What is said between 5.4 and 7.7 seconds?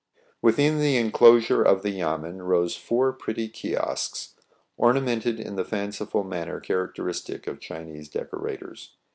the fanciful manner characteristic of